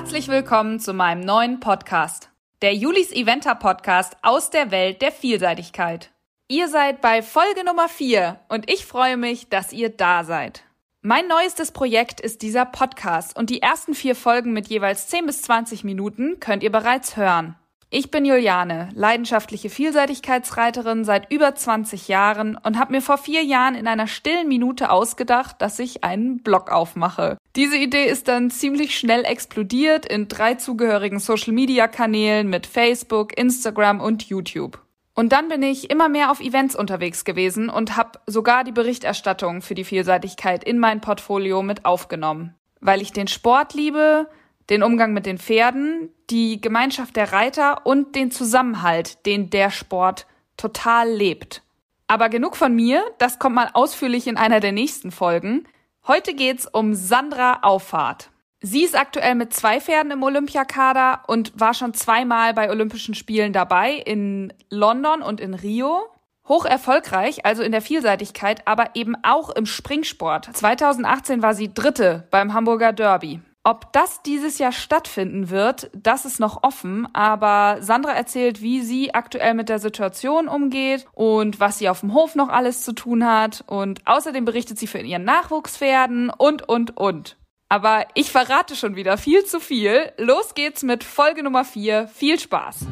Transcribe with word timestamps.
Herzlich 0.00 0.28
willkommen 0.28 0.80
zu 0.80 0.94
meinem 0.94 1.20
neuen 1.20 1.60
Podcast, 1.60 2.30
der 2.62 2.74
Julis 2.74 3.12
Eventer 3.12 3.54
Podcast 3.54 4.16
aus 4.22 4.48
der 4.48 4.70
Welt 4.70 5.02
der 5.02 5.12
Vielseitigkeit. 5.12 6.10
Ihr 6.48 6.68
seid 6.68 7.02
bei 7.02 7.20
Folge 7.20 7.66
Nummer 7.66 7.86
4 7.86 8.40
und 8.48 8.70
ich 8.70 8.86
freue 8.86 9.18
mich, 9.18 9.50
dass 9.50 9.74
ihr 9.74 9.90
da 9.90 10.24
seid. 10.24 10.64
Mein 11.02 11.28
neuestes 11.28 11.70
Projekt 11.70 12.18
ist 12.18 12.40
dieser 12.40 12.64
Podcast 12.64 13.36
und 13.36 13.50
die 13.50 13.60
ersten 13.60 13.92
vier 13.92 14.16
Folgen 14.16 14.54
mit 14.54 14.68
jeweils 14.68 15.08
10 15.08 15.26
bis 15.26 15.42
20 15.42 15.84
Minuten 15.84 16.40
könnt 16.40 16.62
ihr 16.62 16.72
bereits 16.72 17.18
hören. 17.18 17.56
Ich 17.92 18.12
bin 18.12 18.24
Juliane, 18.24 18.88
leidenschaftliche 18.94 19.68
Vielseitigkeitsreiterin 19.68 21.04
seit 21.04 21.32
über 21.32 21.56
20 21.56 22.06
Jahren 22.06 22.56
und 22.56 22.78
habe 22.78 22.92
mir 22.92 23.02
vor 23.02 23.18
vier 23.18 23.42
Jahren 23.42 23.74
in 23.74 23.88
einer 23.88 24.06
stillen 24.06 24.46
Minute 24.46 24.92
ausgedacht, 24.92 25.56
dass 25.60 25.80
ich 25.80 26.04
einen 26.04 26.40
Blog 26.44 26.70
aufmache. 26.70 27.36
Diese 27.56 27.76
Idee 27.76 28.06
ist 28.06 28.28
dann 28.28 28.52
ziemlich 28.52 28.96
schnell 28.96 29.24
explodiert 29.24 30.06
in 30.06 30.28
drei 30.28 30.54
zugehörigen 30.54 31.18
Social-Media-Kanälen 31.18 32.48
mit 32.48 32.68
Facebook, 32.68 33.36
Instagram 33.36 34.00
und 34.00 34.22
YouTube. 34.22 34.78
Und 35.14 35.32
dann 35.32 35.48
bin 35.48 35.64
ich 35.64 35.90
immer 35.90 36.08
mehr 36.08 36.30
auf 36.30 36.38
Events 36.38 36.76
unterwegs 36.76 37.24
gewesen 37.24 37.68
und 37.68 37.96
habe 37.96 38.20
sogar 38.28 38.62
die 38.62 38.70
Berichterstattung 38.70 39.62
für 39.62 39.74
die 39.74 39.84
Vielseitigkeit 39.84 40.62
in 40.62 40.78
mein 40.78 41.00
Portfolio 41.00 41.60
mit 41.64 41.84
aufgenommen. 41.84 42.54
Weil 42.80 43.02
ich 43.02 43.12
den 43.12 43.26
Sport 43.26 43.74
liebe, 43.74 44.28
den 44.70 44.82
Umgang 44.82 45.12
mit 45.12 45.26
den 45.26 45.38
Pferden, 45.38 46.10
die 46.30 46.60
Gemeinschaft 46.60 47.16
der 47.16 47.32
Reiter 47.32 47.84
und 47.86 48.14
den 48.14 48.30
Zusammenhalt, 48.30 49.26
den 49.26 49.50
der 49.50 49.70
Sport 49.70 50.26
total 50.56 51.10
lebt. 51.10 51.62
Aber 52.06 52.28
genug 52.28 52.56
von 52.56 52.74
mir, 52.74 53.02
das 53.18 53.38
kommt 53.38 53.56
mal 53.56 53.70
ausführlich 53.72 54.26
in 54.26 54.36
einer 54.36 54.60
der 54.60 54.72
nächsten 54.72 55.10
Folgen. 55.10 55.66
Heute 56.06 56.34
geht's 56.34 56.66
um 56.66 56.94
Sandra 56.94 57.60
Auffahrt. 57.62 58.30
Sie 58.62 58.84
ist 58.84 58.96
aktuell 58.96 59.34
mit 59.34 59.54
zwei 59.54 59.80
Pferden 59.80 60.12
im 60.12 60.22
Olympiakader 60.22 61.22
und 61.26 61.58
war 61.58 61.72
schon 61.72 61.94
zweimal 61.94 62.52
bei 62.52 62.70
Olympischen 62.70 63.14
Spielen 63.14 63.52
dabei, 63.52 63.94
in 63.94 64.52
London 64.68 65.22
und 65.22 65.40
in 65.40 65.54
Rio. 65.54 66.00
Hoch 66.46 66.64
erfolgreich, 66.64 67.46
also 67.46 67.62
in 67.62 67.72
der 67.72 67.80
Vielseitigkeit, 67.80 68.66
aber 68.66 68.90
eben 68.94 69.14
auch 69.22 69.50
im 69.50 69.66
Springsport. 69.66 70.50
2018 70.52 71.42
war 71.42 71.54
sie 71.54 71.72
Dritte 71.72 72.26
beim 72.30 72.52
Hamburger 72.52 72.92
Derby. 72.92 73.40
Ob 73.62 73.92
das 73.92 74.22
dieses 74.22 74.58
Jahr 74.58 74.72
stattfinden 74.72 75.50
wird, 75.50 75.90
das 75.92 76.24
ist 76.24 76.40
noch 76.40 76.62
offen, 76.62 77.06
aber 77.14 77.82
Sandra 77.82 78.12
erzählt, 78.12 78.62
wie 78.62 78.80
sie 78.80 79.12
aktuell 79.12 79.52
mit 79.52 79.68
der 79.68 79.78
Situation 79.78 80.48
umgeht 80.48 81.06
und 81.12 81.60
was 81.60 81.78
sie 81.78 81.90
auf 81.90 82.00
dem 82.00 82.14
Hof 82.14 82.34
noch 82.34 82.48
alles 82.48 82.84
zu 82.84 82.94
tun 82.94 83.26
hat 83.26 83.62
und 83.66 84.00
außerdem 84.06 84.46
berichtet 84.46 84.78
sie 84.78 84.86
von 84.86 85.04
ihren 85.04 85.24
Nachwuchspferden 85.24 86.30
und, 86.30 86.66
und, 86.66 86.96
und. 86.96 87.36
Aber 87.68 88.06
ich 88.14 88.32
verrate 88.32 88.76
schon 88.76 88.96
wieder 88.96 89.18
viel 89.18 89.44
zu 89.44 89.60
viel. 89.60 90.10
Los 90.16 90.54
geht's 90.54 90.82
mit 90.82 91.04
Folge 91.04 91.42
Nummer 91.42 91.64
4. 91.64 92.08
Viel 92.08 92.40
Spaß! 92.40 92.86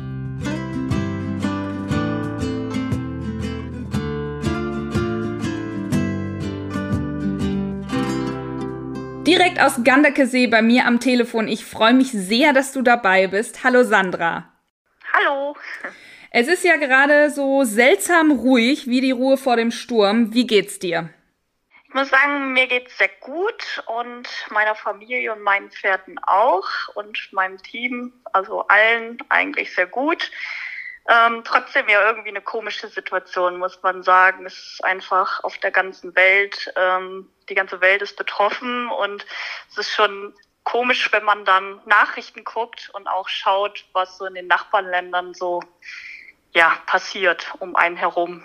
Direkt 9.38 9.60
aus 9.60 9.84
Gandakesee 9.84 10.48
bei 10.48 10.62
mir 10.62 10.84
am 10.84 10.98
Telefon. 10.98 11.46
Ich 11.46 11.64
freue 11.64 11.94
mich 11.94 12.10
sehr, 12.10 12.52
dass 12.52 12.72
du 12.72 12.82
dabei 12.82 13.28
bist. 13.28 13.62
Hallo 13.62 13.84
Sandra. 13.84 14.52
Hallo. 15.12 15.56
Es 16.30 16.48
ist 16.48 16.64
ja 16.64 16.76
gerade 16.76 17.30
so 17.30 17.62
seltsam 17.62 18.32
ruhig 18.32 18.88
wie 18.88 19.00
die 19.00 19.12
Ruhe 19.12 19.36
vor 19.36 19.56
dem 19.56 19.70
Sturm. 19.70 20.34
Wie 20.34 20.46
geht's 20.46 20.80
dir? 20.80 21.10
Ich 21.86 21.94
muss 21.94 22.10
sagen, 22.10 22.52
mir 22.52 22.66
geht's 22.66 22.98
sehr 22.98 23.10
gut 23.20 23.82
und 23.86 24.28
meiner 24.50 24.74
Familie 24.74 25.32
und 25.32 25.42
meinen 25.42 25.70
Pferden 25.70 26.18
auch 26.26 26.68
und 26.94 27.28
meinem 27.32 27.58
Team, 27.58 28.12
also 28.32 28.66
allen 28.66 29.18
eigentlich 29.28 29.72
sehr 29.74 29.86
gut. 29.86 30.30
Ähm, 31.08 31.42
trotzdem 31.42 31.88
ja 31.88 32.06
irgendwie 32.06 32.28
eine 32.28 32.42
komische 32.42 32.88
Situation, 32.88 33.58
muss 33.58 33.82
man 33.82 34.02
sagen. 34.02 34.44
Es 34.44 34.58
ist 34.58 34.84
einfach 34.84 35.42
auf 35.42 35.56
der 35.58 35.70
ganzen 35.70 36.14
Welt, 36.14 36.72
ähm, 36.76 37.30
die 37.48 37.54
ganze 37.54 37.80
Welt 37.80 38.02
ist 38.02 38.16
betroffen 38.16 38.88
und 38.90 39.24
es 39.70 39.78
ist 39.78 39.94
schon 39.94 40.34
komisch, 40.64 41.10
wenn 41.12 41.24
man 41.24 41.46
dann 41.46 41.80
Nachrichten 41.86 42.44
guckt 42.44 42.90
und 42.92 43.06
auch 43.06 43.28
schaut, 43.28 43.86
was 43.94 44.18
so 44.18 44.26
in 44.26 44.34
den 44.34 44.48
Nachbarländern 44.48 45.32
so 45.32 45.62
ja 46.52 46.76
passiert 46.84 47.54
um 47.58 47.74
einen 47.74 47.96
herum. 47.96 48.42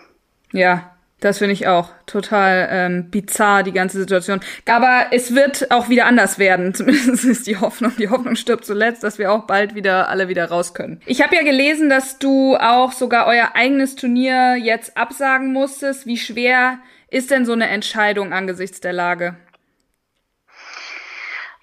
Ja, 0.53 0.96
das 1.23 1.38
finde 1.38 1.53
ich 1.53 1.67
auch 1.67 1.89
total 2.06 2.67
ähm, 2.69 3.09
bizarr, 3.09 3.63
die 3.63 3.72
ganze 3.72 3.97
Situation. 3.97 4.41
Aber 4.67 5.07
es 5.11 5.34
wird 5.34 5.72
auch 5.72 5.88
wieder 5.88 6.06
anders 6.06 6.38
werden. 6.38 6.73
Zumindest 6.73 7.23
ist 7.23 7.47
die 7.47 7.57
Hoffnung. 7.57 7.94
Die 7.97 8.09
Hoffnung 8.09 8.35
stirbt 8.35 8.66
zuletzt, 8.66 9.03
dass 9.03 9.17
wir 9.17 9.31
auch 9.31 9.47
bald 9.47 9.73
wieder 9.73 10.09
alle 10.09 10.28
wieder 10.28 10.50
raus 10.50 10.73
können. 10.73 11.00
Ich 11.06 11.22
habe 11.22 11.35
ja 11.35 11.44
gelesen, 11.44 11.89
dass 11.89 12.19
du 12.19 12.57
auch 12.57 12.91
sogar 12.91 13.28
euer 13.28 13.51
eigenes 13.53 13.95
Turnier 13.95 14.57
jetzt 14.57 14.97
absagen 14.97 15.53
musstest. 15.53 16.06
Wie 16.06 16.17
schwer 16.17 16.79
ist 17.09 17.31
denn 17.31 17.45
so 17.45 17.53
eine 17.53 17.69
Entscheidung 17.69 18.34
angesichts 18.34 18.81
der 18.81 18.94
Lage? 18.94 19.38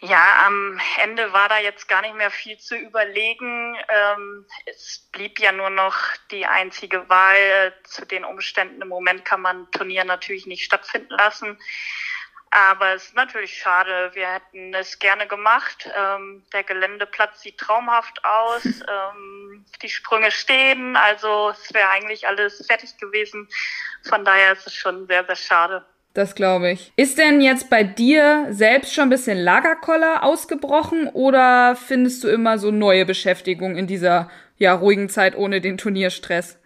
Ja, 0.03 0.47
am 0.47 0.81
Ende 1.03 1.35
war 1.35 1.51
da 1.51 1.59
jetzt 1.59 1.87
gar 1.87 2.01
nicht 2.01 2.15
mehr 2.15 2.31
viel 2.31 2.57
zu 2.59 2.75
überlegen. 2.75 3.77
Ähm, 3.89 4.47
es 4.65 5.07
blieb 5.13 5.39
ja 5.39 5.53
nur 5.53 5.69
noch 5.69 5.95
die 6.31 6.47
einzige 6.47 7.07
Wahl. 7.11 7.75
Zu 7.85 8.07
den 8.07 8.25
Umständen 8.25 8.81
im 8.81 8.89
Moment 8.89 9.27
kann 9.27 9.43
man 9.43 9.71
Turnier 9.73 10.05
natürlich 10.05 10.47
nicht 10.47 10.65
stattfinden 10.65 11.13
lassen. 11.13 11.59
Aber 12.51 12.95
es 12.95 13.05
ist 13.05 13.15
natürlich 13.15 13.59
schade. 13.59 14.11
Wir 14.15 14.33
hätten 14.33 14.75
es 14.75 14.99
gerne 14.99 15.27
gemacht. 15.27 15.89
Ähm, 15.95 16.47
der 16.53 16.65
Geländeplatz 16.65 17.43
sieht 17.43 17.59
traumhaft 17.59 18.25
aus. 18.25 18.63
Ähm, 18.91 19.65
die 19.83 19.89
Sprünge 19.89 20.31
stehen. 20.31 20.97
Also 20.97 21.51
es 21.51 21.73
wäre 21.73 21.91
eigentlich 21.91 22.27
alles 22.27 22.65
fertig 22.67 22.97
gewesen. 22.99 23.49
Von 24.09 24.25
daher 24.25 24.53
ist 24.53 24.67
es 24.67 24.75
schon 24.75 25.07
sehr, 25.07 25.25
sehr 25.27 25.37
schade. 25.37 25.87
Das 26.13 26.35
glaube 26.35 26.73
ich. 26.73 26.93
Ist 26.97 27.19
denn 27.19 27.41
jetzt 27.41 27.71
bei 27.71 27.85
dir 27.85 28.49
selbst 28.51 28.95
schon 28.95 29.05
ein 29.05 29.11
bisschen 29.11 29.39
Lagerkoller 29.39 30.25
ausgebrochen 30.25 31.09
oder 31.09 31.77
findest 31.77 32.25
du 32.25 32.29
immer 32.29 32.59
so 32.59 32.73
neue 32.73 33.07
Beschäftigung 33.07 33.77
in 33.77 33.87
dieser 33.87 34.29
ja 34.57 34.75
ruhigen 34.75 35.09
Zeit 35.09 35.37
ohne 35.37 35.61
den 35.61 35.79
Turnierstress? 35.79 36.61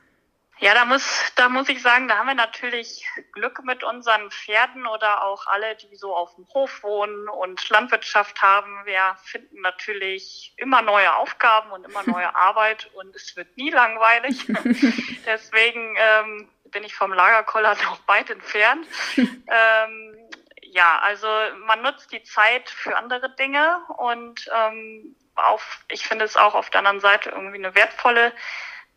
Ja, 0.61 0.73
da 0.73 0.85
muss, 0.85 1.33
da 1.35 1.49
muss 1.49 1.69
ich 1.69 1.83
sagen, 1.83 2.07
da 2.09 2.17
haben 2.17 2.29
wir 2.29 2.35
natürlich 2.35 3.05
Glück 3.33 3.63
mit 3.65 3.83
unseren 3.83 4.31
Pferden 4.31 4.87
oder 4.87 5.25
auch 5.25 5.47
alle, 5.49 5.77
die 5.77 5.95
so 5.97 6.15
auf 6.15 6.35
dem 6.37 6.47
Hof 6.55 6.83
wohnen 6.83 7.29
und 7.29 7.69
Landwirtschaft 7.69 8.41
haben. 8.41 8.71
Wir 8.85 9.17
finden 9.25 9.61
natürlich 9.61 10.55
immer 10.57 10.81
neue 10.81 11.15
Aufgaben 11.17 11.71
und 11.73 11.85
immer 11.85 12.03
neue 12.07 12.35
Arbeit 12.37 12.89
und 12.95 13.15
es 13.17 13.37
wird 13.37 13.57
nie 13.57 13.71
langweilig. 13.71 14.47
Deswegen 15.27 15.97
ähm, 15.99 16.49
bin 16.75 16.85
ich 16.85 16.95
vom 16.95 17.15
Lagerkoller 17.15 17.75
noch 17.85 18.07
weit 18.07 18.29
entfernt. 18.29 18.87
ähm, 19.17 20.17
ja, 20.61 20.99
also 20.99 21.29
man 21.65 21.81
nutzt 21.81 22.13
die 22.13 22.23
Zeit 22.25 22.69
für 22.69 22.97
andere 22.97 23.35
Dinge 23.37 23.79
und 23.97 24.51
ähm, 24.53 25.17
auf, 25.37 25.81
ich 25.89 26.07
finde 26.07 26.25
es 26.25 26.37
auch 26.37 26.55
auf 26.55 26.69
der 26.69 26.81
anderen 26.81 27.01
Seite 27.01 27.31
irgendwie 27.31 27.57
eine 27.57 27.75
wertvolle 27.75 28.33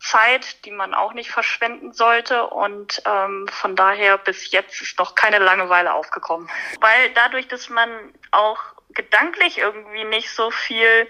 Zeit, 0.00 0.64
die 0.64 0.70
man 0.70 0.94
auch 0.94 1.12
nicht 1.12 1.30
verschwenden 1.30 1.92
sollte. 1.92 2.46
Und 2.46 3.02
ähm, 3.04 3.48
von 3.48 3.74
daher 3.76 4.18
bis 4.18 4.50
jetzt 4.50 4.80
ist 4.80 4.98
noch 4.98 5.14
keine 5.14 5.38
Langeweile 5.38 5.94
aufgekommen. 5.94 6.48
Weil 6.80 7.10
dadurch, 7.14 7.48
dass 7.48 7.68
man 7.68 7.90
auch 8.30 8.60
gedanklich 8.90 9.58
irgendwie 9.58 10.04
nicht 10.04 10.30
so 10.30 10.50
viel 10.50 11.08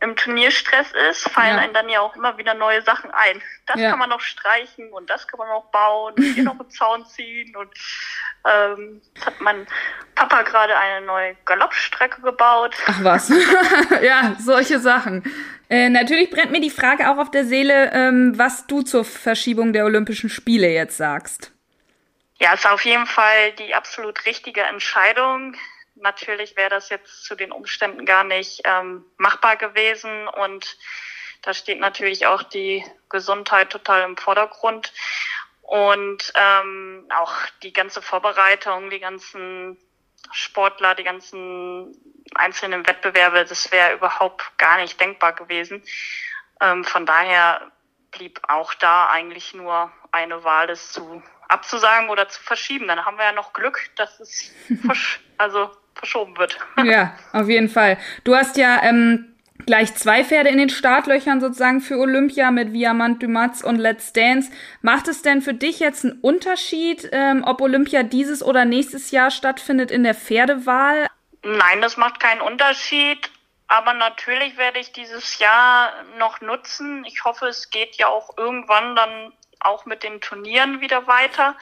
im 0.00 0.14
Turnierstress 0.14 0.92
ist, 1.10 1.28
fallen 1.28 1.56
ja. 1.56 1.62
einem 1.62 1.74
dann 1.74 1.88
ja 1.88 2.00
auch 2.00 2.14
immer 2.14 2.38
wieder 2.38 2.54
neue 2.54 2.82
Sachen 2.82 3.10
ein. 3.10 3.42
Das 3.66 3.80
ja. 3.80 3.90
kann 3.90 3.98
man 3.98 4.08
noch 4.08 4.20
streichen 4.20 4.92
und 4.92 5.10
das 5.10 5.26
kann 5.26 5.38
man 5.38 5.48
noch 5.48 5.64
bauen 5.72 6.14
und 6.14 6.22
hier 6.22 6.42
noch 6.44 6.58
einen 6.58 6.70
Zaun 6.70 7.04
ziehen 7.06 7.56
und 7.56 7.70
ähm, 8.46 9.02
hat 9.24 9.40
mein 9.40 9.66
Papa 10.14 10.42
gerade 10.42 10.76
eine 10.76 11.04
neue 11.04 11.34
Galoppstrecke 11.44 12.22
gebaut. 12.22 12.76
Ach 12.86 13.02
was. 13.02 13.28
ja, 14.02 14.36
solche 14.38 14.78
Sachen. 14.78 15.24
Äh, 15.68 15.88
natürlich 15.88 16.30
brennt 16.30 16.52
mir 16.52 16.60
die 16.60 16.70
Frage 16.70 17.10
auch 17.10 17.18
auf 17.18 17.30
der 17.30 17.44
Seele, 17.44 17.90
ähm, 17.92 18.38
was 18.38 18.66
du 18.66 18.82
zur 18.82 19.04
Verschiebung 19.04 19.72
der 19.72 19.84
Olympischen 19.84 20.30
Spiele 20.30 20.68
jetzt 20.68 20.96
sagst. 20.96 21.52
Ja, 22.40 22.54
ist 22.54 22.70
auf 22.70 22.84
jeden 22.84 23.06
Fall 23.06 23.52
die 23.58 23.74
absolut 23.74 24.24
richtige 24.24 24.62
Entscheidung 24.62 25.56
natürlich 26.00 26.56
wäre 26.56 26.70
das 26.70 26.88
jetzt 26.88 27.24
zu 27.24 27.34
den 27.34 27.52
Umständen 27.52 28.04
gar 28.04 28.24
nicht 28.24 28.62
ähm, 28.64 29.04
machbar 29.16 29.56
gewesen 29.56 30.28
und 30.28 30.76
da 31.42 31.54
steht 31.54 31.78
natürlich 31.78 32.26
auch 32.26 32.42
die 32.42 32.84
Gesundheit 33.08 33.70
total 33.70 34.02
im 34.02 34.16
Vordergrund 34.16 34.92
und 35.62 36.32
ähm, 36.34 37.06
auch 37.14 37.34
die 37.62 37.72
ganze 37.72 38.02
Vorbereitung, 38.02 38.90
die 38.90 39.00
ganzen 39.00 39.78
Sportler, 40.32 40.94
die 40.94 41.04
ganzen 41.04 41.94
einzelnen 42.34 42.86
Wettbewerbe, 42.86 43.44
das 43.44 43.70
wäre 43.70 43.94
überhaupt 43.94 44.58
gar 44.58 44.78
nicht 44.78 45.00
denkbar 45.00 45.32
gewesen. 45.32 45.82
Ähm, 46.60 46.84
von 46.84 47.06
daher 47.06 47.70
blieb 48.10 48.40
auch 48.48 48.74
da 48.74 49.08
eigentlich 49.08 49.54
nur 49.54 49.92
eine 50.10 50.42
Wahl, 50.44 50.66
das 50.66 50.92
zu 50.92 51.22
abzusagen 51.48 52.10
oder 52.10 52.28
zu 52.28 52.42
verschieben. 52.42 52.88
Dann 52.88 53.04
haben 53.04 53.16
wir 53.16 53.24
ja 53.24 53.32
noch 53.32 53.52
Glück, 53.52 53.90
dass 53.96 54.20
es 54.20 54.52
also 55.38 55.70
verschoben 55.98 56.36
wird. 56.38 56.58
ja, 56.84 57.14
auf 57.32 57.48
jeden 57.48 57.68
Fall. 57.68 57.98
Du 58.24 58.34
hast 58.34 58.56
ja 58.56 58.82
ähm, 58.82 59.36
gleich 59.66 59.94
zwei 59.94 60.24
Pferde 60.24 60.48
in 60.50 60.58
den 60.58 60.70
Startlöchern 60.70 61.40
sozusagen 61.40 61.80
für 61.80 61.98
Olympia 61.98 62.50
mit 62.50 62.72
Viamant 62.72 63.22
Dumatz 63.22 63.62
und 63.62 63.76
Let's 63.76 64.12
Dance. 64.12 64.50
Macht 64.80 65.08
es 65.08 65.22
denn 65.22 65.42
für 65.42 65.54
dich 65.54 65.80
jetzt 65.80 66.04
einen 66.04 66.20
Unterschied, 66.20 67.08
ähm, 67.12 67.44
ob 67.44 67.60
Olympia 67.60 68.02
dieses 68.02 68.42
oder 68.42 68.64
nächstes 68.64 69.10
Jahr 69.10 69.30
stattfindet 69.30 69.90
in 69.90 70.04
der 70.04 70.14
Pferdewahl? 70.14 71.08
Nein, 71.42 71.80
das 71.80 71.96
macht 71.96 72.20
keinen 72.20 72.40
Unterschied. 72.40 73.30
Aber 73.68 73.92
natürlich 73.92 74.56
werde 74.56 74.78
ich 74.78 74.92
dieses 74.92 75.38
Jahr 75.38 75.92
noch 76.18 76.40
nutzen. 76.40 77.04
Ich 77.04 77.24
hoffe, 77.24 77.46
es 77.46 77.68
geht 77.68 77.96
ja 77.96 78.08
auch 78.08 78.38
irgendwann 78.38 78.96
dann 78.96 79.32
auch 79.60 79.84
mit 79.84 80.02
den 80.02 80.22
Turnieren 80.22 80.80
wieder 80.80 81.06
weiter. 81.06 81.54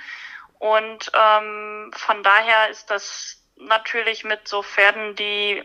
Und 0.61 1.11
ähm, 1.13 1.91
von 1.95 2.23
daher 2.23 2.71
ist 2.71 2.91
das 2.91 3.43
natürlich 3.57 4.25
mit 4.25 4.47
so 4.49 4.63
Pferden, 4.63 5.17
die 5.17 5.65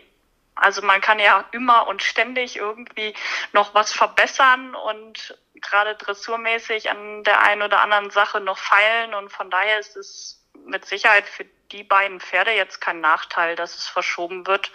also 0.54 0.82
man 0.82 1.00
kann 1.00 1.18
ja 1.18 1.44
immer 1.52 1.86
und 1.86 2.02
ständig 2.02 2.56
irgendwie 2.56 3.14
noch 3.52 3.74
was 3.74 3.92
verbessern 3.92 4.74
und 4.74 5.38
gerade 5.54 5.94
dressurmäßig 5.94 6.90
an 6.90 7.24
der 7.24 7.42
einen 7.42 7.62
oder 7.62 7.80
anderen 7.80 8.10
Sache 8.10 8.40
noch 8.40 8.58
feilen. 8.58 9.14
Und 9.14 9.30
von 9.30 9.50
daher 9.50 9.78
ist 9.78 9.96
es 9.96 10.44
mit 10.66 10.84
Sicherheit 10.84 11.26
für 11.26 11.46
die 11.70 11.84
beiden 11.84 12.20
Pferde 12.20 12.52
jetzt 12.52 12.80
kein 12.80 13.00
Nachteil, 13.00 13.56
dass 13.56 13.76
es 13.76 13.88
verschoben 13.88 14.46
wird. 14.46 14.70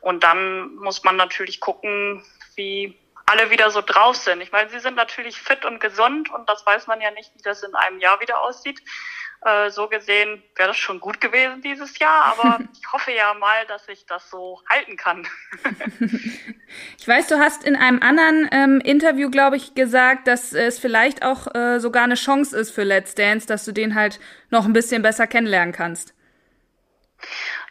Und 0.00 0.24
dann 0.24 0.74
muss 0.74 1.04
man 1.04 1.16
natürlich 1.16 1.60
gucken, 1.60 2.24
wie 2.56 2.98
alle 3.26 3.50
wieder 3.50 3.70
so 3.70 3.80
drauf 3.80 4.16
sind. 4.16 4.40
Ich 4.40 4.52
meine, 4.52 4.68
sie 4.68 4.80
sind 4.80 4.96
natürlich 4.96 5.40
fit 5.40 5.64
und 5.64 5.80
gesund 5.80 6.30
und 6.30 6.48
das 6.48 6.66
weiß 6.66 6.86
man 6.88 7.00
ja 7.00 7.10
nicht, 7.12 7.30
wie 7.34 7.42
das 7.42 7.62
in 7.62 7.74
einem 7.74 8.00
Jahr 8.00 8.20
wieder 8.20 8.40
aussieht. 8.40 8.82
Äh, 9.44 9.70
so 9.70 9.88
gesehen 9.88 10.42
wäre 10.56 10.68
das 10.68 10.78
schon 10.78 11.00
gut 11.00 11.20
gewesen 11.20 11.60
dieses 11.60 11.98
Jahr, 11.98 12.24
aber 12.24 12.60
ich 12.72 12.92
hoffe 12.92 13.12
ja 13.12 13.34
mal, 13.34 13.66
dass 13.66 13.86
ich 13.88 14.06
das 14.06 14.30
so 14.30 14.62
halten 14.70 14.96
kann. 14.96 15.28
ich 16.98 17.06
weiß, 17.06 17.28
du 17.28 17.38
hast 17.38 17.62
in 17.62 17.76
einem 17.76 18.00
anderen 18.00 18.48
ähm, 18.52 18.80
Interview, 18.80 19.30
glaube 19.30 19.56
ich, 19.56 19.74
gesagt, 19.74 20.28
dass 20.28 20.54
es 20.54 20.78
vielleicht 20.78 21.22
auch 21.22 21.54
äh, 21.54 21.78
sogar 21.78 22.04
eine 22.04 22.14
Chance 22.14 22.58
ist 22.58 22.70
für 22.70 22.84
Let's 22.84 23.14
Dance, 23.14 23.46
dass 23.46 23.66
du 23.66 23.72
den 23.72 23.94
halt 23.94 24.18
noch 24.48 24.64
ein 24.64 24.72
bisschen 24.72 25.02
besser 25.02 25.26
kennenlernen 25.26 25.74
kannst. 25.74 26.14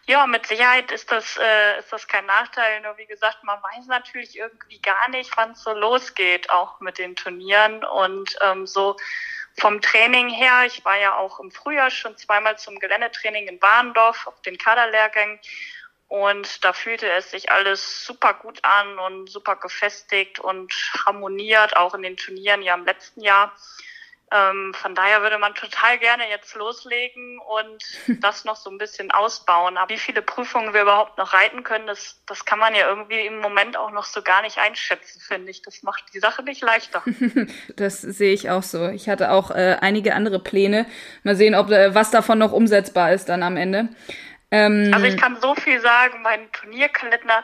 Ja, 0.05 0.27
mit 0.27 0.45
Sicherheit 0.45 0.91
ist 0.91 1.11
das, 1.11 1.37
äh, 1.37 1.79
ist 1.79 1.91
das 1.91 2.07
kein 2.07 2.27
Nachteil. 2.27 2.81
Nur 2.81 2.97
wie 2.97 3.05
gesagt, 3.07 3.43
man 3.43 3.57
weiß 3.63 3.87
natürlich 3.87 4.37
irgendwie 4.37 4.79
gar 4.81 5.09
nicht, 5.09 5.35
wann 5.37 5.51
es 5.51 5.63
so 5.63 5.73
losgeht, 5.73 6.51
auch 6.51 6.79
mit 6.81 6.99
den 6.99 7.15
Turnieren. 7.15 7.83
Und 7.83 8.35
ähm, 8.41 8.67
so 8.67 8.97
vom 9.57 9.81
Training 9.81 10.29
her, 10.29 10.65
ich 10.65 10.83
war 10.83 10.97
ja 10.97 11.15
auch 11.15 11.39
im 11.39 11.51
Frühjahr 11.51 11.91
schon 11.91 12.17
zweimal 12.17 12.57
zum 12.57 12.79
Geländetraining 12.79 13.47
in 13.47 13.61
Warendorf 13.61 14.27
auf 14.27 14.41
den 14.41 14.57
Kaderlehrgängen 14.57 15.39
und 16.07 16.63
da 16.63 16.73
fühlte 16.73 17.09
es 17.09 17.31
sich 17.31 17.51
alles 17.51 18.05
super 18.05 18.35
gut 18.35 18.59
an 18.63 19.00
und 19.00 19.29
super 19.29 19.55
gefestigt 19.55 20.39
und 20.39 20.71
harmoniert, 21.05 21.75
auch 21.75 21.95
in 21.95 22.03
den 22.03 22.17
Turnieren 22.17 22.61
ja 22.61 22.75
im 22.75 22.85
letzten 22.85 23.21
Jahr. 23.21 23.51
Ähm, 24.31 24.73
von 24.73 24.95
daher 24.95 25.21
würde 25.21 25.37
man 25.37 25.53
total 25.53 25.99
gerne 25.99 26.27
jetzt 26.29 26.55
loslegen 26.55 27.39
und 27.39 27.83
das 28.21 28.45
noch 28.45 28.55
so 28.55 28.69
ein 28.71 28.77
bisschen 28.77 29.11
ausbauen. 29.11 29.77
Aber 29.77 29.89
wie 29.89 29.99
viele 29.99 30.21
Prüfungen 30.21 30.73
wir 30.73 30.81
überhaupt 30.81 31.17
noch 31.17 31.33
reiten 31.33 31.63
können, 31.63 31.85
das, 31.87 32.21
das 32.25 32.45
kann 32.45 32.59
man 32.59 32.73
ja 32.73 32.87
irgendwie 32.87 33.25
im 33.25 33.39
Moment 33.39 33.77
auch 33.77 33.91
noch 33.91 34.05
so 34.05 34.21
gar 34.21 34.41
nicht 34.41 34.57
einschätzen, 34.57 35.21
finde 35.21 35.51
ich. 35.51 35.61
Das 35.61 35.83
macht 35.83 36.05
die 36.13 36.19
Sache 36.19 36.43
nicht 36.43 36.61
leichter. 36.61 37.03
das 37.75 38.01
sehe 38.01 38.33
ich 38.33 38.49
auch 38.49 38.63
so. 38.63 38.87
Ich 38.89 39.09
hatte 39.09 39.31
auch 39.31 39.51
äh, 39.51 39.77
einige 39.81 40.15
andere 40.15 40.39
Pläne. 40.39 40.87
Mal 41.23 41.35
sehen, 41.35 41.53
ob 41.53 41.69
äh, 41.69 41.93
was 41.93 42.09
davon 42.09 42.39
noch 42.39 42.51
umsetzbar 42.51 43.13
ist 43.13 43.29
dann 43.29 43.43
am 43.43 43.57
Ende. 43.57 43.89
Ähm, 44.53 44.91
also 44.93 45.07
ich 45.07 45.17
kann 45.17 45.41
so 45.41 45.55
viel 45.55 45.81
sagen, 45.81 46.21
mein 46.21 46.51
Turnierkalender 46.51 47.43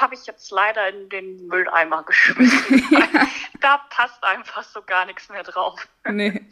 habe 0.00 0.14
ich 0.14 0.26
jetzt 0.26 0.50
leider 0.50 0.88
in 0.88 1.08
den 1.08 1.46
Mülleimer 1.46 2.02
geschmissen. 2.04 2.86
ja. 2.90 3.26
Da 3.60 3.78
passt 3.90 4.22
einfach 4.24 4.62
so 4.62 4.82
gar 4.82 5.04
nichts 5.06 5.28
mehr 5.28 5.42
drauf. 5.42 5.86
Nee. 6.08 6.46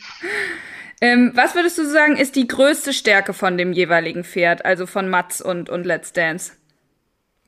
Ähm, 1.01 1.33
was 1.35 1.55
würdest 1.55 1.79
du 1.79 1.87
sagen, 1.87 2.17
ist 2.17 2.37
die 2.37 2.47
größte 2.47 2.93
Stärke 2.93 3.33
von 3.33 3.57
dem 3.57 3.73
jeweiligen 3.73 4.25
Pferd, 4.25 4.65
also 4.65 4.87
von 4.87 5.09
Mats 5.09 5.41
und, 5.41 5.71
und 5.71 5.85
Let's 5.85 6.13
Dance? 6.13 6.53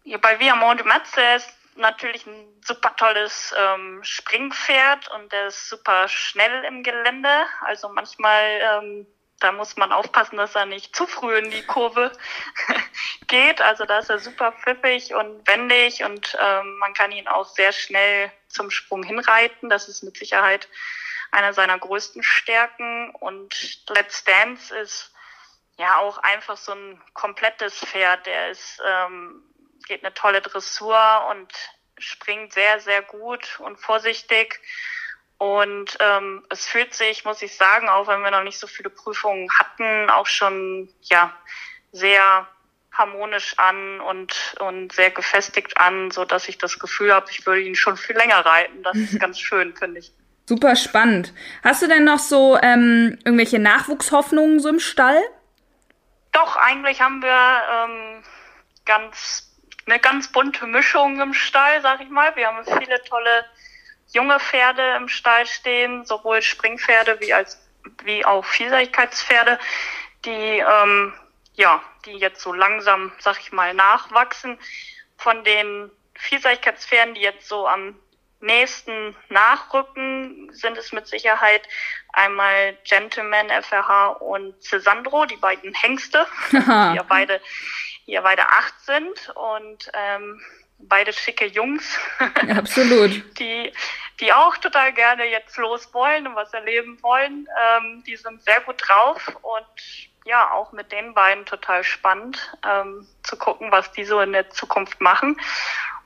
Ja, 0.04 0.18
bei 0.18 0.40
Viamont 0.40 0.80
de 0.80 0.86
Mats, 0.86 1.12
der 1.12 1.36
ist 1.36 1.50
natürlich 1.76 2.26
ein 2.26 2.46
super 2.64 2.94
tolles 2.96 3.54
ähm, 3.58 4.00
Springpferd 4.02 5.10
und 5.14 5.30
der 5.32 5.48
ist 5.48 5.68
super 5.68 6.08
schnell 6.08 6.64
im 6.64 6.82
Gelände. 6.82 7.44
Also 7.60 7.88
manchmal 7.88 8.60
ähm, 8.60 9.06
da 9.42 9.52
muss 9.52 9.76
man 9.76 9.92
aufpassen, 9.92 10.36
dass 10.36 10.54
er 10.54 10.66
nicht 10.66 10.94
zu 10.94 11.06
früh 11.06 11.36
in 11.36 11.50
die 11.50 11.64
Kurve 11.64 12.12
geht. 13.26 13.60
Also 13.60 13.84
da 13.84 13.98
ist 13.98 14.10
er 14.10 14.18
super 14.18 14.52
pfiffig 14.52 15.14
und 15.14 15.46
wendig 15.48 16.04
und 16.04 16.36
ähm, 16.40 16.78
man 16.78 16.94
kann 16.94 17.12
ihn 17.12 17.28
auch 17.28 17.46
sehr 17.46 17.72
schnell 17.72 18.30
zum 18.48 18.70
Sprung 18.70 19.02
hinreiten. 19.02 19.68
Das 19.68 19.88
ist 19.88 20.02
mit 20.02 20.16
Sicherheit 20.16 20.68
einer 21.32 21.52
seiner 21.52 21.78
größten 21.78 22.22
Stärken. 22.22 23.10
Und 23.10 23.88
Let's 23.88 24.22
Dance 24.24 24.74
ist 24.76 25.12
ja 25.78 25.98
auch 25.98 26.18
einfach 26.18 26.56
so 26.56 26.72
ein 26.72 27.02
komplettes 27.14 27.78
Pferd. 27.78 28.26
Der 28.26 28.50
ist, 28.50 28.80
ähm, 28.86 29.42
geht 29.86 30.04
eine 30.04 30.14
tolle 30.14 30.40
Dressur 30.42 31.26
und 31.30 31.52
springt 31.98 32.52
sehr, 32.52 32.80
sehr 32.80 33.02
gut 33.02 33.58
und 33.60 33.78
vorsichtig. 33.78 34.60
Und 35.42 35.96
ähm, 35.98 36.44
es 36.50 36.68
fühlt 36.68 36.94
sich, 36.94 37.24
muss 37.24 37.42
ich 37.42 37.56
sagen, 37.56 37.88
auch 37.88 38.06
wenn 38.06 38.20
wir 38.20 38.30
noch 38.30 38.44
nicht 38.44 38.60
so 38.60 38.68
viele 38.68 38.90
Prüfungen 38.90 39.48
hatten, 39.58 40.08
auch 40.08 40.28
schon 40.28 40.88
ja 41.00 41.34
sehr 41.90 42.46
harmonisch 42.92 43.58
an 43.58 44.00
und 44.02 44.54
und 44.60 44.92
sehr 44.92 45.10
gefestigt 45.10 45.78
an, 45.78 46.12
so 46.12 46.24
dass 46.24 46.46
ich 46.46 46.58
das 46.58 46.78
Gefühl 46.78 47.12
habe, 47.12 47.26
ich 47.32 47.44
würde 47.44 47.60
ihn 47.62 47.74
schon 47.74 47.96
viel 47.96 48.14
länger 48.14 48.46
reiten. 48.46 48.84
Das 48.84 48.96
ist 48.96 49.18
ganz 49.20 49.40
schön, 49.40 49.74
finde 49.74 49.98
ich. 49.98 50.12
Super 50.46 50.76
spannend. 50.76 51.34
Hast 51.64 51.82
du 51.82 51.88
denn 51.88 52.04
noch 52.04 52.20
so 52.20 52.56
ähm, 52.62 53.18
irgendwelche 53.24 53.58
Nachwuchshoffnungen 53.58 54.60
so 54.60 54.68
im 54.68 54.78
Stall? 54.78 55.20
Doch, 56.30 56.54
eigentlich 56.54 57.00
haben 57.00 57.20
wir 57.20 57.62
ähm, 57.72 58.22
ganz 58.84 59.50
eine 59.86 59.98
ganz 59.98 60.30
bunte 60.30 60.68
Mischung 60.68 61.20
im 61.20 61.34
Stall, 61.34 61.82
sag 61.82 62.00
ich 62.00 62.10
mal. 62.10 62.30
Wir 62.36 62.46
haben 62.46 62.64
viele 62.64 63.02
tolle 63.02 63.44
junge 64.12 64.38
Pferde 64.40 64.96
im 64.96 65.08
Stall 65.08 65.46
stehen, 65.46 66.04
sowohl 66.04 66.42
Springpferde 66.42 67.18
wie 67.20 67.32
als 67.32 67.58
wie 68.04 68.24
auch 68.24 68.44
Vielseitigkeitspferde, 68.44 69.58
die 70.24 70.30
ähm, 70.58 71.12
ja, 71.54 71.82
die 72.06 72.12
jetzt 72.12 72.40
so 72.40 72.52
langsam, 72.52 73.12
sag 73.18 73.38
ich 73.40 73.52
mal, 73.52 73.74
nachwachsen. 73.74 74.58
Von 75.16 75.44
den 75.44 75.90
Vielseitigkeitspferden, 76.14 77.14
die 77.14 77.20
jetzt 77.20 77.48
so 77.48 77.66
am 77.66 77.98
nächsten 78.40 79.16
nachrücken, 79.28 80.50
sind 80.52 80.76
es 80.76 80.92
mit 80.92 81.06
Sicherheit 81.06 81.68
einmal 82.12 82.76
Gentleman 82.84 83.48
FRH 83.62 84.08
und 84.08 84.60
Cesandro, 84.62 85.26
die 85.26 85.36
beiden 85.36 85.74
Hengste, 85.74 86.26
die 86.52 86.56
ja 86.56 87.04
beide, 87.08 87.40
die 88.06 88.12
ja 88.12 88.20
beide 88.22 88.48
acht 88.48 88.74
sind 88.80 89.32
und 89.34 89.90
ähm, 89.94 90.40
beide 90.78 91.12
schicke 91.12 91.46
Jungs. 91.46 91.98
Absolut. 92.56 93.22
Die, 93.38 93.72
die 94.22 94.32
auch 94.32 94.56
total 94.56 94.92
gerne 94.92 95.24
jetzt 95.24 95.56
los 95.56 95.92
wollen 95.92 96.28
und 96.28 96.36
was 96.36 96.54
erleben 96.54 97.02
wollen. 97.02 97.48
Ähm, 97.60 98.04
die 98.06 98.16
sind 98.16 98.42
sehr 98.42 98.60
gut 98.60 98.76
drauf 98.78 99.20
und 99.42 99.66
ja, 100.24 100.52
auch 100.52 100.70
mit 100.70 100.92
den 100.92 101.12
beiden 101.14 101.44
total 101.44 101.82
spannend 101.82 102.56
ähm, 102.64 103.06
zu 103.24 103.36
gucken, 103.36 103.72
was 103.72 103.90
die 103.92 104.04
so 104.04 104.20
in 104.20 104.32
der 104.32 104.48
Zukunft 104.50 105.00
machen. 105.00 105.38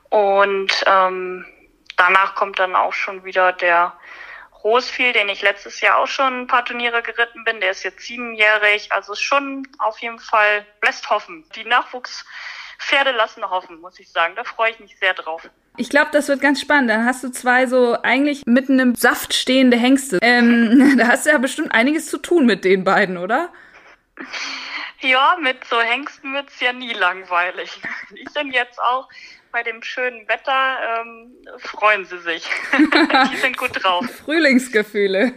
Und 0.09 0.83
ähm, 0.87 1.45
danach 1.95 2.33
kommt 2.33 2.57
dann 2.57 2.75
auch 2.75 2.93
schon 2.93 3.23
wieder 3.23 3.53
der 3.53 3.93
Rosfield, 4.63 5.15
den 5.15 5.29
ich 5.29 5.43
letztes 5.43 5.79
Jahr 5.81 5.97
auch 5.97 6.07
schon 6.07 6.41
ein 6.41 6.47
paar 6.47 6.65
Turniere 6.65 7.03
geritten 7.03 7.43
bin. 7.43 7.61
Der 7.61 7.71
ist 7.71 7.83
jetzt 7.83 8.01
siebenjährig. 8.01 8.91
Also 8.91 9.13
schon 9.13 9.67
auf 9.77 9.99
jeden 9.99 10.19
Fall 10.19 10.65
lässt 10.81 11.09
hoffen. 11.11 11.47
Die 11.55 11.65
Nachwuchs 11.65 12.25
Pferde 12.79 13.11
lassen 13.11 13.47
hoffen, 13.49 13.81
muss 13.81 13.99
ich 13.99 14.11
sagen. 14.11 14.35
Da 14.35 14.43
freue 14.43 14.71
ich 14.71 14.79
mich 14.79 14.97
sehr 14.97 15.13
drauf. 15.13 15.47
Ich 15.77 15.89
glaube, 15.89 16.09
das 16.11 16.27
wird 16.27 16.41
ganz 16.41 16.59
spannend. 16.59 16.89
Dann 16.89 17.05
hast 17.05 17.23
du 17.23 17.29
zwei 17.29 17.67
so 17.67 17.95
eigentlich 18.01 18.45
mitten 18.45 18.79
im 18.79 18.95
Saft 18.95 19.33
stehende 19.33 19.77
Hengste. 19.77 20.17
Ähm, 20.21 20.95
da 20.97 21.07
hast 21.07 21.25
du 21.25 21.29
ja 21.29 21.37
bestimmt 21.37 21.71
einiges 21.71 22.07
zu 22.07 22.17
tun 22.17 22.45
mit 22.45 22.65
den 22.65 22.83
beiden, 22.83 23.17
oder? 23.17 23.53
Ja, 25.01 25.37
mit 25.39 25.63
so 25.65 25.79
Hengsten 25.79 26.33
wird's 26.33 26.59
ja 26.59 26.73
nie 26.73 26.93
langweilig. 26.93 27.79
Die 28.11 28.25
sind 28.33 28.53
jetzt 28.53 28.79
auch 28.81 29.07
bei 29.51 29.61
dem 29.63 29.83
schönen 29.83 30.27
Wetter, 30.27 30.77
ähm, 30.99 31.31
freuen 31.59 32.05
sie 32.05 32.19
sich. 32.19 32.43
Die 33.31 33.37
sind 33.37 33.57
gut 33.57 33.71
drauf. 33.73 34.05
Frühlingsgefühle. 34.25 35.33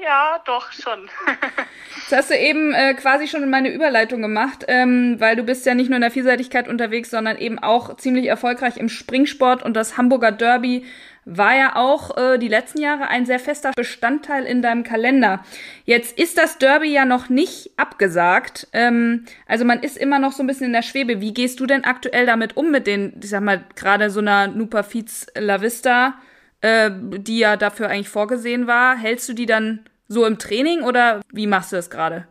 Ja, 0.00 0.40
doch, 0.46 0.72
schon. 0.72 1.10
das 2.08 2.18
hast 2.18 2.30
du 2.30 2.38
eben 2.38 2.72
äh, 2.72 2.94
quasi 2.94 3.28
schon 3.28 3.42
in 3.42 3.50
meine 3.50 3.70
Überleitung 3.70 4.22
gemacht, 4.22 4.64
ähm, 4.68 5.16
weil 5.18 5.36
du 5.36 5.42
bist 5.42 5.66
ja 5.66 5.74
nicht 5.74 5.90
nur 5.90 5.96
in 5.96 6.02
der 6.02 6.10
Vielseitigkeit 6.10 6.66
unterwegs, 6.66 7.10
sondern 7.10 7.36
eben 7.36 7.58
auch 7.58 7.96
ziemlich 7.96 8.26
erfolgreich 8.26 8.78
im 8.78 8.88
Springsport 8.88 9.62
und 9.62 9.74
das 9.74 9.98
Hamburger 9.98 10.32
Derby 10.32 10.86
war 11.24 11.54
ja 11.54 11.76
auch 11.76 12.16
äh, 12.16 12.38
die 12.38 12.48
letzten 12.48 12.80
Jahre 12.80 13.08
ein 13.08 13.26
sehr 13.26 13.38
fester 13.38 13.70
Bestandteil 13.76 14.44
in 14.44 14.62
deinem 14.62 14.82
Kalender. 14.82 15.44
Jetzt 15.84 16.18
ist 16.18 16.38
das 16.38 16.58
Derby 16.58 16.90
ja 16.90 17.04
noch 17.04 17.28
nicht 17.28 17.70
abgesagt. 17.76 18.68
Ähm, 18.72 19.26
also 19.46 19.64
man 19.64 19.80
ist 19.80 19.98
immer 19.98 20.18
noch 20.18 20.32
so 20.32 20.42
ein 20.42 20.46
bisschen 20.46 20.66
in 20.66 20.72
der 20.72 20.82
Schwebe. 20.82 21.20
Wie 21.20 21.34
gehst 21.34 21.60
du 21.60 21.66
denn 21.66 21.84
aktuell 21.84 22.26
damit 22.26 22.56
um 22.56 22.70
mit 22.70 22.86
den, 22.86 23.20
ich 23.22 23.28
sag 23.28 23.42
mal, 23.42 23.62
gerade 23.76 24.10
so 24.10 24.20
einer 24.20 24.48
Nupa 24.48 24.82
Fietz 24.82 25.26
La 25.36 25.60
Vista? 25.60 26.14
Äh, 26.62 26.90
die 26.92 27.38
ja 27.38 27.56
dafür 27.56 27.88
eigentlich 27.88 28.08
vorgesehen 28.08 28.66
war. 28.66 28.96
Hältst 28.96 29.28
du 29.28 29.34
die 29.34 29.46
dann 29.46 29.88
so 30.08 30.24
im 30.24 30.38
Training 30.38 30.82
oder 30.82 31.20
wie 31.32 31.46
machst 31.46 31.72
du 31.72 31.76
das 31.76 31.90
gerade? 31.90 32.26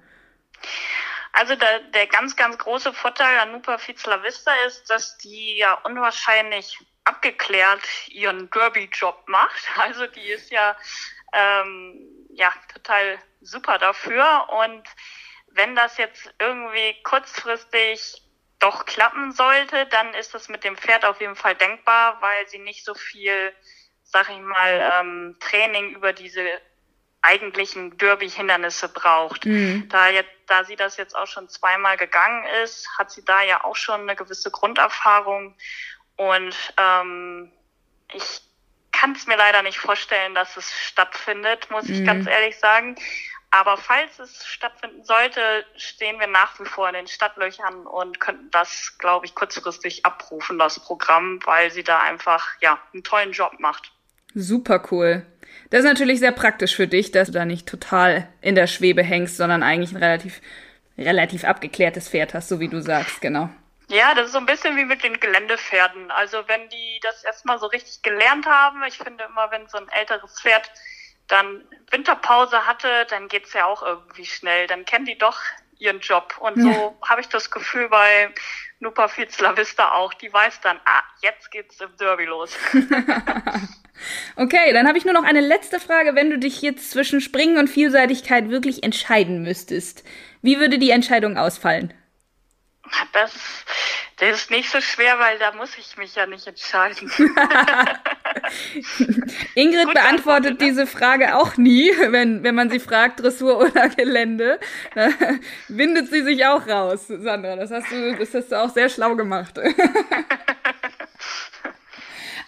Also 1.33 1.55
der, 1.55 1.79
der 1.93 2.07
ganz, 2.07 2.35
ganz 2.35 2.57
große 2.57 2.93
Vorteil 2.93 3.39
an 3.39 3.51
Nupa 3.51 3.77
Fizla 3.77 4.23
Vista 4.23 4.51
ist, 4.67 4.89
dass 4.89 5.17
die 5.17 5.57
ja 5.57 5.73
unwahrscheinlich 5.83 6.77
abgeklärt 7.03 7.81
ihren 8.09 8.50
Derby-Job 8.50 9.23
macht. 9.27 9.69
Also 9.77 10.07
die 10.07 10.27
ist 10.27 10.51
ja, 10.51 10.75
ähm, 11.33 12.27
ja 12.33 12.53
total 12.73 13.17
super 13.41 13.77
dafür. 13.77 14.47
Und 14.50 14.83
wenn 15.47 15.75
das 15.75 15.97
jetzt 15.97 16.33
irgendwie 16.39 16.95
kurzfristig 17.03 18.21
doch 18.59 18.85
klappen 18.85 19.31
sollte, 19.31 19.88
dann 19.88 20.13
ist 20.13 20.33
das 20.33 20.47
mit 20.47 20.63
dem 20.63 20.77
Pferd 20.77 21.03
auf 21.05 21.19
jeden 21.19 21.35
Fall 21.35 21.55
denkbar, 21.55 22.21
weil 22.21 22.47
sie 22.47 22.59
nicht 22.59 22.85
so 22.85 22.93
viel 22.93 23.53
sag 24.12 24.30
ich 24.30 24.39
mal, 24.39 24.91
ähm, 24.94 25.38
Training 25.39 25.96
über 25.96 26.13
diese 26.13 26.41
eigentlichen 27.22 27.98
Derby-Hindernisse 27.98 28.89
braucht. 28.89 29.46
Mhm. 29.46 29.88
Da, 29.89 30.10
jetzt, 30.10 30.32
da 30.48 30.63
sie 30.63 30.75
das 30.75 30.98
jetzt 30.98 31.15
auch 31.15 31.27
schon 31.27 31.50
zweimal 31.50 31.98
gegangen 31.98 32.44
ist, 32.63 32.88
hat 32.98 33.12
sie 33.12 33.24
da 33.24 33.41
ja 33.44 33.63
auch 33.63 33.75
schon 33.75 34.01
eine 34.01 34.15
gewisse 34.15 34.51
Grunderfahrung. 34.51 35.56
Und 36.18 36.56
ähm, 36.77 37.51
ich 38.13 38.41
kann 38.91 39.13
es 39.13 39.27
mir 39.27 39.38
leider 39.38 39.62
nicht 39.63 39.80
vorstellen, 39.80 40.36
dass 40.36 40.58
es 40.58 40.72
stattfindet, 40.80 41.70
muss 41.72 41.86
mhm. 41.86 41.94
ich 41.94 42.06
ganz 42.06 42.27
ehrlich 42.27 42.58
sagen. 42.58 42.96
Aber 43.53 43.75
falls 43.77 44.18
es 44.18 44.46
stattfinden 44.46 45.03
sollte, 45.03 45.65
stehen 45.75 46.20
wir 46.20 46.27
nach 46.27 46.58
wie 46.60 46.65
vor 46.65 46.88
in 46.88 46.94
den 46.94 47.08
Stadtlöchern 47.08 47.86
und 47.86 48.20
könnten 48.22 48.50
das, 48.50 48.98
glaube 48.98 49.25
ich, 49.25 49.36
kurzfristig 49.36 50.06
abrufen, 50.06 50.58
das 50.58 50.80
Programm, 50.80 51.39
weil 51.44 51.70
sie 51.70 51.84
da 51.84 52.00
einfach 52.00 52.48
ja 52.62 52.80
einen 52.94 53.03
tollen 53.03 53.34
Job 53.34 53.60
macht. 53.60 53.91
Super 54.33 54.83
cool. 54.91 55.25
Das 55.69 55.79
ist 55.79 55.85
natürlich 55.85 56.19
sehr 56.19 56.31
praktisch 56.31 56.75
für 56.75 56.88
dich, 56.88 57.11
dass 57.11 57.27
du 57.27 57.33
da 57.33 57.45
nicht 57.45 57.67
total 57.67 58.27
in 58.41 58.55
der 58.55 58.67
Schwebe 58.67 59.03
hängst, 59.03 59.38
sondern 59.38 59.63
eigentlich 59.63 59.91
ein 59.91 60.03
relativ, 60.03 60.41
relativ 60.97 61.43
abgeklärtes 61.45 62.09
Pferd 62.09 62.33
hast, 62.33 62.50
so 62.50 62.59
wie 62.59 62.67
du 62.67 62.81
sagst, 62.81 63.21
genau. 63.21 63.50
Ja, 63.88 64.13
das 64.13 64.27
ist 64.27 64.33
so 64.33 64.38
ein 64.38 64.45
bisschen 64.45 64.77
wie 64.77 64.85
mit 64.85 65.03
den 65.03 65.19
Geländepferden. 65.19 66.11
Also 66.11 66.43
wenn 66.47 66.69
die 66.69 67.00
das 67.03 67.23
erstmal 67.23 67.59
so 67.59 67.67
richtig 67.67 68.01
gelernt 68.01 68.45
haben, 68.45 68.83
ich 68.88 68.97
finde 68.97 69.25
immer, 69.25 69.51
wenn 69.51 69.67
so 69.67 69.77
ein 69.77 69.89
älteres 69.89 70.41
Pferd 70.41 70.71
dann 71.27 71.63
Winterpause 71.89 72.67
hatte, 72.67 73.05
dann 73.09 73.27
geht's 73.27 73.53
ja 73.53 73.65
auch 73.65 73.83
irgendwie 73.83 74.25
schnell. 74.25 74.67
Dann 74.67 74.85
kennen 74.85 75.05
die 75.05 75.17
doch 75.17 75.39
ihren 75.77 76.00
Job. 76.00 76.38
Und 76.39 76.57
ja. 76.57 76.73
so 76.73 76.97
habe 77.05 77.21
ich 77.21 77.27
das 77.27 77.51
Gefühl 77.51 77.89
bei 77.89 78.33
Nupa 78.79 79.09
Fitzla 79.09 79.57
Vista 79.57 79.91
auch. 79.91 80.13
Die 80.13 80.31
weiß 80.31 80.61
dann, 80.61 80.79
ah, 80.85 81.03
jetzt 81.21 81.51
geht's 81.51 81.79
im 81.81 81.95
Derby 81.97 82.25
los. 82.25 82.57
okay, 84.36 84.74
dann 84.74 84.88
habe 84.88 84.98
ich 84.98 85.05
nur 85.05 85.13
noch 85.13 85.24
eine 85.24 85.41
letzte 85.41 85.79
Frage. 85.79 86.15
Wenn 86.15 86.29
du 86.29 86.39
dich 86.39 86.62
jetzt 86.62 86.91
zwischen 86.91 87.21
Springen 87.21 87.57
und 87.57 87.69
Vielseitigkeit 87.69 88.50
wirklich 88.50 88.83
entscheiden 88.83 89.43
müsstest, 89.43 90.03
wie 90.41 90.60
würde 90.60 90.79
die 90.79 90.91
Entscheidung 90.91 91.38
ausfallen? 91.38 91.93
Das, 93.13 93.33
das 94.17 94.41
ist 94.41 94.51
nicht 94.51 94.69
so 94.69 94.81
schwer, 94.81 95.17
weil 95.19 95.39
da 95.39 95.53
muss 95.53 95.77
ich 95.77 95.98
mich 95.98 96.15
ja 96.15 96.25
nicht 96.25 96.45
entscheiden. 96.48 97.12
Ingrid 99.55 99.86
Gut 99.86 99.93
beantwortet 99.93 100.60
ne? 100.60 100.67
diese 100.67 100.88
Frage 100.88 101.36
auch 101.38 101.57
nie, 101.57 101.91
wenn, 101.98 102.43
wenn 102.43 102.55
man 102.55 102.69
sie 102.69 102.79
fragt, 102.79 103.21
Dressur 103.21 103.60
oder 103.60 103.89
Gelände. 103.89 104.60
Da 104.95 105.10
windet 105.67 106.10
sie 106.10 106.21
sich 106.24 106.45
auch 106.45 106.67
raus, 106.67 107.07
Sandra. 107.07 107.55
Das 107.55 107.71
hast 107.71 107.91
du, 107.91 108.15
das 108.17 108.33
hast 108.33 108.51
du 108.51 108.62
auch 108.62 108.69
sehr 108.69 108.89
schlau 108.89 109.15
gemacht. 109.15 109.60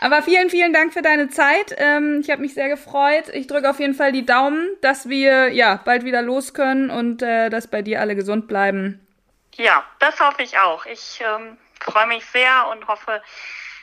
Aber 0.04 0.22
vielen, 0.22 0.50
vielen 0.50 0.74
Dank 0.74 0.92
für 0.92 1.02
deine 1.02 1.30
Zeit. 1.30 1.74
Ähm, 1.78 2.20
ich 2.20 2.30
habe 2.30 2.42
mich 2.42 2.54
sehr 2.54 2.68
gefreut. 2.68 3.30
Ich 3.32 3.48
drücke 3.48 3.70
auf 3.70 3.80
jeden 3.80 3.94
Fall 3.94 4.12
die 4.12 4.26
Daumen, 4.26 4.68
dass 4.82 5.08
wir 5.08 5.54
ja 5.54 5.78
bald 5.78 6.04
wieder 6.04 6.22
los 6.22 6.54
können 6.54 6.90
und 6.90 7.22
äh, 7.22 7.50
dass 7.50 7.68
bei 7.68 7.82
dir 7.82 8.02
alle 8.02 8.14
gesund 8.14 8.50
bleiben. 8.50 9.00
Ja, 9.56 9.86
das 10.00 10.20
hoffe 10.20 10.44
ich 10.44 10.60
auch. 10.60 10.86
Ich 10.88 11.22
ähm, 11.26 11.58
freue 11.80 12.08
mich 12.08 12.26
sehr 12.26 12.68
und 12.70 12.86
hoffe, 12.90 13.22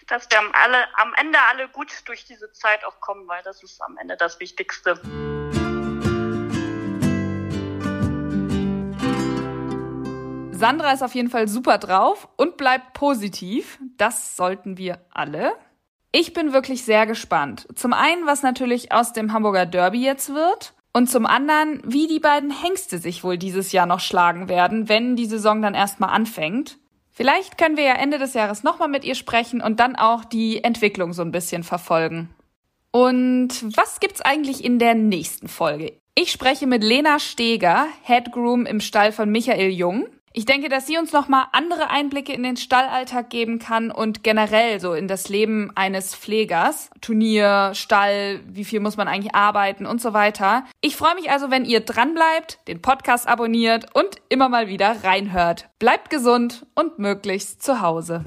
dass 0.09 0.31
wir 0.31 0.39
am, 0.41 0.53
alle, 0.53 0.85
am 0.99 1.15
Ende 1.19 1.39
alle 1.51 1.69
gut 1.69 1.91
durch 2.05 2.27
diese 2.27 2.53
Zeit 2.53 2.85
auch 2.85 3.01
kommen, 3.01 3.27
weil 3.27 3.43
das 3.43 3.63
ist 3.63 3.81
am 3.81 3.97
Ende 3.97 4.19
das 4.19 4.39
Wichtigste. 4.41 5.01
Sandra 10.53 10.93
ist 10.93 11.03
auf 11.03 11.15
jeden 11.15 11.31
Fall 11.31 11.49
super 11.49 11.79
drauf 11.79 12.29
und 12.37 12.59
bleibt 12.59 12.93
positiv. 12.93 13.79
Das 13.97 14.37
sollten 14.37 14.77
wir 14.77 14.99
alle. 15.15 15.57
Ich 16.13 16.33
bin 16.33 16.53
wirklich 16.53 16.85
sehr 16.85 17.07
gespannt. 17.07 17.69
Zum 17.75 17.93
einen, 17.93 18.27
was 18.27 18.43
natürlich 18.43 18.93
aus 18.93 19.13
dem 19.13 19.33
Hamburger 19.33 19.67
Derby 19.67 20.03
jetzt 20.03 20.35
wird. 20.35 20.75
Und 20.93 21.09
zum 21.09 21.25
anderen, 21.25 21.81
wie 21.85 22.09
die 22.09 22.19
beiden 22.19 22.51
Hengste 22.51 22.99
sich 22.99 23.23
wohl 23.23 23.39
dieses 23.39 23.71
Jahr 23.71 23.87
noch 23.87 24.01
schlagen 24.01 24.49
werden, 24.49 24.89
wenn 24.89 25.15
die 25.15 25.27
Saison 25.27 25.63
dann 25.63 25.75
erstmal 25.75 26.11
anfängt. 26.11 26.79
Vielleicht 27.13 27.59
können 27.59 27.77
wir 27.77 27.85
ja 27.85 27.95
Ende 27.95 28.19
des 28.19 28.35
Jahres 28.35 28.65
nochmal 28.65 28.89
mit 28.89 29.05
ihr 29.05 29.15
sprechen 29.15 29.61
und 29.61 29.79
dann 29.79 29.95
auch 29.95 30.25
die 30.25 30.65
Entwicklung 30.65 31.13
so 31.13 31.23
ein 31.23 31.31
bisschen 31.31 31.63
verfolgen. 31.63 32.29
Und 32.91 33.77
was 33.77 34.01
gibt's 34.01 34.21
eigentlich 34.21 34.65
in 34.65 34.81
der 34.81 34.95
nächsten 34.95 35.47
Folge? 35.47 35.93
Ich 36.17 36.33
spreche 36.33 36.67
mit 36.67 36.83
Lena 36.83 37.21
Steger, 37.21 37.87
Head 38.03 38.33
Groom 38.33 38.67
im 38.67 38.81
Stall 38.81 39.13
von 39.13 39.31
Michael 39.31 39.71
Jung. 39.71 40.09
Ich 40.33 40.45
denke, 40.45 40.69
dass 40.69 40.87
sie 40.87 40.97
uns 40.97 41.13
nochmal 41.13 41.47
andere 41.51 41.91
Einblicke 41.91 42.33
in 42.33 42.45
den 42.45 42.57
Stallalltag 42.57 43.31
geben 43.31 43.59
kann 43.59 43.91
und 43.91 44.23
generell 44.23 44.79
so 44.79 44.95
in 44.95 45.09
das 45.09 45.29
Leben 45.29 45.73
eines 45.75 46.15
Pflegers. 46.15 46.89
Turnier, 47.01 47.73
Stall, 47.75 48.39
wie 48.47 48.65
viel 48.65 48.79
muss 48.79 48.97
man 48.97 49.09
eigentlich 49.09 49.35
arbeiten 49.35 49.87
und 49.87 50.01
so 50.01 50.13
weiter. 50.13 50.65
Ich 50.83 50.95
freue 50.95 51.17
mich 51.17 51.33
also, 51.33 51.51
wenn 51.51 51.65
ihr 51.65 51.81
dranbleibt, 51.81 52.61
den 52.69 52.81
Podcast 52.81 53.27
abonniert 53.27 53.87
und 53.93 54.23
immer 54.29 54.49
mal 54.49 54.69
wieder 54.69 55.03
reinhört. 55.03 55.69
Bleibt 55.81 56.11
gesund 56.11 56.65
und 56.77 57.01
möglichst 57.01 57.65
zu 57.65 57.81
Hause. 57.81 58.25